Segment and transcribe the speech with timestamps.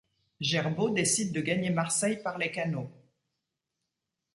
[0.39, 2.89] Gerbault décide de gagner Marseille par les canaux.